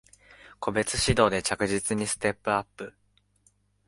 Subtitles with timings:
[0.59, 2.91] 個別指導で着実にステップアップ